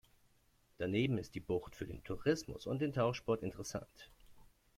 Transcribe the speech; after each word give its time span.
Daneben 0.79 1.19
ist 1.19 1.35
die 1.35 1.39
Bucht 1.39 1.75
für 1.75 1.85
den 1.85 2.03
Tourismus 2.03 2.65
und 2.65 2.81
den 2.81 2.91
Tauchsport 2.91 3.43
interessant. 3.43 4.09